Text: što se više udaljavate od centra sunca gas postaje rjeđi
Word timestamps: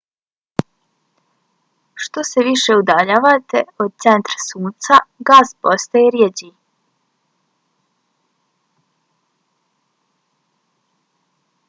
što 2.03 2.23
se 2.29 2.45
više 2.47 2.77
udaljavate 2.79 3.61
od 3.85 3.93
centra 4.05 4.39
sunca 4.45 4.99
gas 5.31 5.53
postaje 5.67 6.11
rjeđi 6.15 6.49